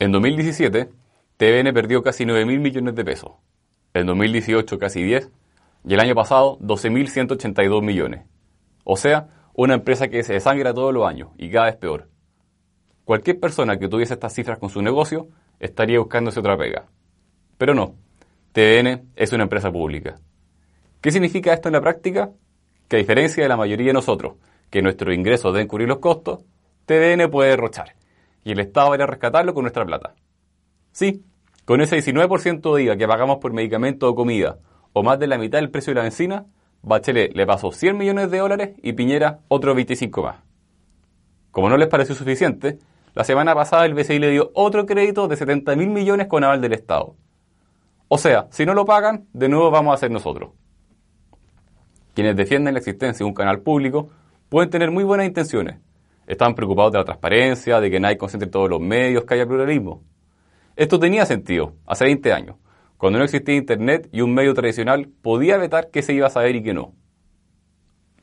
En 0.00 0.12
2017, 0.12 0.88
TVN 1.36 1.74
perdió 1.74 2.02
casi 2.02 2.24
9 2.24 2.46
mil 2.46 2.58
millones 2.58 2.94
de 2.94 3.04
pesos. 3.04 3.32
En 3.92 4.06
2018 4.06 4.78
casi 4.78 5.02
10 5.02 5.30
y 5.84 5.92
el 5.92 6.00
año 6.00 6.14
pasado 6.14 6.58
12.182 6.60 7.82
millones. 7.82 8.24
O 8.82 8.96
sea, 8.96 9.28
una 9.52 9.74
empresa 9.74 10.08
que 10.08 10.22
se 10.22 10.32
desangra 10.32 10.72
todos 10.72 10.94
los 10.94 11.06
años 11.06 11.28
y 11.36 11.50
cada 11.50 11.66
vez 11.66 11.76
peor. 11.76 12.08
Cualquier 13.04 13.40
persona 13.40 13.78
que 13.78 13.88
tuviese 13.88 14.14
estas 14.14 14.32
cifras 14.32 14.58
con 14.58 14.70
su 14.70 14.80
negocio 14.80 15.28
estaría 15.58 15.98
buscándose 15.98 16.40
otra 16.40 16.56
pega. 16.56 16.86
Pero 17.58 17.74
no, 17.74 17.94
TVN 18.52 19.10
es 19.16 19.34
una 19.34 19.42
empresa 19.42 19.70
pública. 19.70 20.18
¿Qué 21.02 21.10
significa 21.10 21.52
esto 21.52 21.68
en 21.68 21.74
la 21.74 21.82
práctica? 21.82 22.30
Que 22.88 22.96
a 22.96 23.00
diferencia 23.00 23.42
de 23.42 23.50
la 23.50 23.58
mayoría 23.58 23.88
de 23.88 23.92
nosotros, 23.92 24.36
que 24.70 24.80
nuestros 24.80 25.14
ingresos 25.14 25.52
deben 25.52 25.68
cubrir 25.68 25.88
los 25.88 25.98
costos, 25.98 26.40
TVN 26.86 27.30
puede 27.30 27.50
derrochar 27.50 27.99
y 28.44 28.52
el 28.52 28.60
Estado 28.60 28.90
va 28.90 28.94
a 28.96 29.06
rescatarlo 29.06 29.54
con 29.54 29.62
nuestra 29.62 29.84
plata. 29.84 30.14
Sí, 30.92 31.24
con 31.64 31.80
ese 31.80 31.96
19% 31.96 32.74
de 32.74 32.82
IVA 32.82 32.96
que 32.96 33.06
pagamos 33.06 33.38
por 33.38 33.52
medicamentos 33.52 34.10
o 34.10 34.14
comida, 34.14 34.58
o 34.92 35.02
más 35.02 35.18
de 35.18 35.26
la 35.26 35.38
mitad 35.38 35.58
del 35.58 35.70
precio 35.70 35.92
de 35.92 35.96
la 35.96 36.02
benzina, 36.02 36.46
Bachelet 36.82 37.34
le 37.34 37.46
pasó 37.46 37.72
100 37.72 37.96
millones 37.96 38.30
de 38.30 38.38
dólares 38.38 38.70
y 38.82 38.94
Piñera 38.94 39.40
otros 39.48 39.76
25 39.76 40.22
más. 40.22 40.36
Como 41.50 41.68
no 41.68 41.76
les 41.76 41.88
pareció 41.88 42.14
suficiente, 42.14 42.78
la 43.14 43.24
semana 43.24 43.54
pasada 43.54 43.84
el 43.84 43.94
BCI 43.94 44.18
le 44.18 44.30
dio 44.30 44.50
otro 44.54 44.86
crédito 44.86 45.28
de 45.28 45.36
70 45.36 45.76
mil 45.76 45.90
millones 45.90 46.26
con 46.26 46.44
aval 46.44 46.60
del 46.60 46.72
Estado. 46.72 47.16
O 48.08 48.18
sea, 48.18 48.46
si 48.50 48.64
no 48.64 48.74
lo 48.74 48.84
pagan, 48.84 49.26
de 49.32 49.48
nuevo 49.48 49.70
vamos 49.70 49.92
a 49.92 49.94
hacer 49.94 50.10
nosotros. 50.10 50.50
Quienes 52.14 52.36
defienden 52.36 52.74
la 52.74 52.80
existencia 52.80 53.24
de 53.24 53.28
un 53.28 53.34
canal 53.34 53.60
público 53.60 54.08
pueden 54.48 54.70
tener 54.70 54.90
muy 54.90 55.04
buenas 55.04 55.26
intenciones. 55.26 55.78
Están 56.30 56.54
preocupados 56.54 56.92
de 56.92 56.98
la 56.98 57.04
transparencia, 57.04 57.80
de 57.80 57.90
que 57.90 57.98
nadie 57.98 58.16
concentre 58.16 58.48
todos 58.48 58.70
los 58.70 58.80
medios, 58.80 59.24
que 59.24 59.34
haya 59.34 59.46
pluralismo. 59.46 60.04
Esto 60.76 61.00
tenía 61.00 61.26
sentido 61.26 61.74
hace 61.84 62.04
20 62.04 62.32
años, 62.32 62.56
cuando 62.96 63.18
no 63.18 63.24
existía 63.24 63.56
Internet 63.56 64.08
y 64.12 64.20
un 64.20 64.32
medio 64.32 64.54
tradicional 64.54 65.08
podía 65.22 65.56
vetar 65.56 65.90
qué 65.90 66.02
se 66.02 66.12
iba 66.12 66.28
a 66.28 66.30
saber 66.30 66.54
y 66.54 66.62
qué 66.62 66.72
no. 66.72 66.94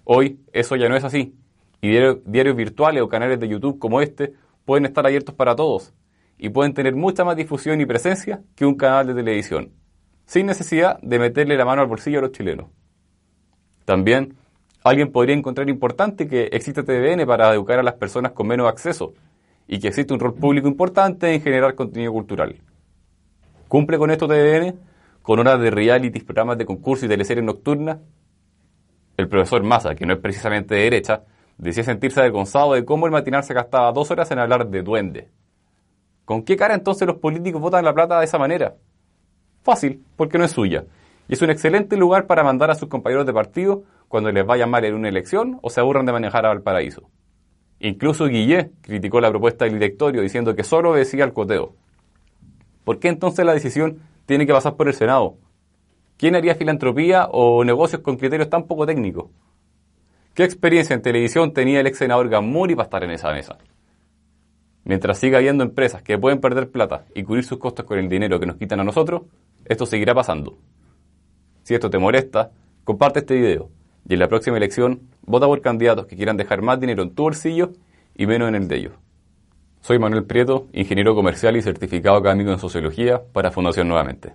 Hoy 0.05 0.39
eso 0.53 0.77
ya 0.77 0.87
no 0.87 0.95
es 0.95 1.03
así, 1.03 1.35
y 1.81 1.89
diarios, 1.89 2.55
virtuales 2.55 3.03
o 3.03 3.09
canales 3.09 3.41
de 3.41 3.49
YouTube 3.49 3.77
como 3.77 3.99
este 3.99 4.31
pueden 4.63 4.85
estar 4.85 5.05
abiertos 5.05 5.35
para 5.35 5.57
todos 5.57 5.93
y 6.37 6.47
pueden 6.47 6.73
tener 6.73 6.95
mucha 6.95 7.25
más 7.25 7.35
difusión 7.35 7.81
y 7.81 7.85
presencia 7.85 8.41
que 8.55 8.65
un 8.65 8.75
canal 8.75 9.07
de 9.07 9.15
televisión, 9.15 9.73
sin 10.25 10.45
necesidad 10.45 10.97
de 11.01 11.19
meterle 11.19 11.57
la 11.57 11.65
mano 11.65 11.81
al 11.81 11.89
bolsillo 11.89 12.19
a 12.19 12.21
los 12.21 12.31
chilenos. 12.31 12.67
También 13.83 14.37
alguien 14.89 15.11
podría 15.11 15.35
encontrar 15.35 15.69
importante 15.69 16.27
que 16.27 16.49
existe 16.51 16.83
TVN 16.83 17.25
para 17.25 17.53
educar 17.53 17.79
a 17.79 17.83
las 17.83 17.95
personas 17.95 18.31
con 18.31 18.47
menos 18.47 18.67
acceso 18.67 19.13
y 19.67 19.79
que 19.79 19.89
existe 19.89 20.13
un 20.13 20.19
rol 20.19 20.33
público 20.33 20.67
importante 20.67 21.33
en 21.33 21.41
generar 21.41 21.75
contenido 21.75 22.11
cultural. 22.13 22.55
¿Cumple 23.67 23.97
con 23.97 24.11
esto 24.11 24.27
TVN? 24.27 24.79
¿Con 25.21 25.39
horas 25.39 25.59
de 25.59 25.71
realities, 25.71 26.23
programas 26.23 26.57
de 26.57 26.65
concurso 26.65 27.05
y 27.05 27.09
teleseries 27.09 27.43
nocturnas? 27.43 27.97
El 29.17 29.27
profesor 29.27 29.63
Massa, 29.63 29.95
que 29.95 30.05
no 30.05 30.13
es 30.13 30.19
precisamente 30.19 30.75
de 30.75 30.83
derecha, 30.83 31.23
decía 31.57 31.83
sentirse 31.83 32.19
avergonzado 32.19 32.73
de 32.73 32.85
cómo 32.85 33.07
el 33.07 33.11
matinal 33.11 33.43
se 33.43 33.53
gastaba 33.53 33.91
dos 33.91 34.09
horas 34.11 34.31
en 34.31 34.39
hablar 34.39 34.69
de 34.69 34.83
duende. 34.83 35.29
¿Con 36.23 36.43
qué 36.43 36.55
cara 36.55 36.75
entonces 36.75 37.07
los 37.07 37.17
políticos 37.17 37.61
votan 37.61 37.83
la 37.83 37.93
plata 37.93 38.19
de 38.19 38.25
esa 38.25 38.37
manera? 38.37 38.75
Fácil, 39.63 40.03
porque 40.15 40.37
no 40.37 40.45
es 40.45 40.51
suya. 40.51 40.85
Y 41.27 41.33
es 41.33 41.41
un 41.41 41.49
excelente 41.49 41.97
lugar 41.97 42.25
para 42.25 42.43
mandar 42.43 42.71
a 42.71 42.75
sus 42.75 42.87
compañeros 42.87 43.25
de 43.25 43.33
partido 43.33 43.83
cuando 44.07 44.31
les 44.31 44.45
vaya 44.45 44.67
mal 44.67 44.85
en 44.85 44.95
una 44.95 45.09
elección 45.09 45.59
o 45.61 45.69
se 45.69 45.79
aburran 45.79 46.05
de 46.05 46.13
manejar 46.13 46.45
a 46.45 46.49
Valparaíso. 46.49 47.09
Incluso 47.79 48.27
Guillé 48.27 48.71
criticó 48.81 49.21
la 49.21 49.29
propuesta 49.29 49.65
del 49.65 49.75
directorio 49.75 50.21
diciendo 50.21 50.55
que 50.55 50.63
solo 50.63 50.93
decía 50.93 51.23
el 51.23 51.33
coteo. 51.33 51.75
¿Por 52.83 52.99
qué 52.99 53.09
entonces 53.09 53.45
la 53.45 53.53
decisión 53.53 53.99
tiene 54.25 54.47
que 54.47 54.53
pasar 54.53 54.75
por 54.75 54.87
el 54.87 54.93
Senado? 54.93 55.35
¿Quién 56.17 56.35
haría 56.35 56.55
filantropía 56.55 57.27
o 57.31 57.63
negocios 57.63 58.01
con 58.01 58.17
criterios 58.17 58.49
tan 58.49 58.63
poco 58.63 58.85
técnicos? 58.87 59.27
¿Qué 60.33 60.43
experiencia 60.43 60.95
en 60.95 61.01
televisión 61.01 61.53
tenía 61.53 61.79
el 61.79 61.87
ex 61.87 61.97
senador 61.97 62.29
Gamuri 62.29 62.75
para 62.75 62.85
estar 62.85 63.03
en 63.03 63.11
esa 63.11 63.31
mesa? 63.31 63.57
Mientras 64.83 65.19
siga 65.19 65.37
habiendo 65.37 65.63
empresas 65.63 66.01
que 66.01 66.17
pueden 66.17 66.39
perder 66.39 66.71
plata 66.71 67.05
y 67.13 67.23
cubrir 67.23 67.43
sus 67.43 67.57
costos 67.57 67.85
con 67.85 67.99
el 67.99 68.07
dinero 68.07 68.39
que 68.39 68.45
nos 68.45 68.55
quitan 68.55 68.79
a 68.79 68.83
nosotros, 68.83 69.23
esto 69.65 69.85
seguirá 69.85 70.15
pasando. 70.15 70.57
Si 71.63 71.73
esto 71.73 71.89
te 71.89 71.97
molesta, 71.97 72.51
comparte 72.83 73.19
este 73.19 73.35
video 73.35 73.76
y 74.07 74.13
en 74.13 74.19
la 74.19 74.27
próxima 74.27 74.57
elección 74.57 75.01
vota 75.23 75.47
por 75.47 75.61
candidatos 75.61 76.07
que 76.07 76.15
quieran 76.15 76.37
dejar 76.37 76.61
más 76.61 76.79
dinero 76.79 77.03
en 77.03 77.13
tu 77.13 77.23
bolsillo 77.23 77.73
y 78.15 78.25
menos 78.25 78.49
en 78.49 78.55
el 78.55 78.67
de 78.67 78.77
ellos. 78.77 78.93
Soy 79.81 79.99
Manuel 79.99 80.25
Prieto, 80.25 80.67
ingeniero 80.73 81.15
comercial 81.15 81.55
y 81.57 81.61
certificado 81.61 82.17
académico 82.17 82.51
en 82.51 82.59
sociología 82.59 83.21
para 83.33 83.51
Fundación 83.51 83.87
Nuevamente. 83.87 84.33